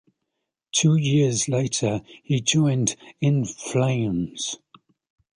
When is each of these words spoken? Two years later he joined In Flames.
Two 0.71 0.95
years 0.95 1.47
later 1.47 2.01
he 2.23 2.41
joined 2.41 2.95
In 3.19 3.45
Flames. 3.45 4.55